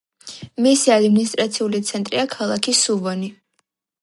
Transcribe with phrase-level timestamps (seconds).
[0.65, 3.31] მისი ადმინისტრაციული ცენტრია ქალაქი სუვონი.